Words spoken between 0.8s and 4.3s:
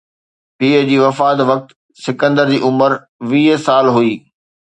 جي وفات وقت سڪندر جي عمر ويهه سال هئي